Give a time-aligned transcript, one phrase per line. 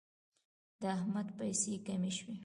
[0.81, 2.35] د احمد پیسې کمې شوې.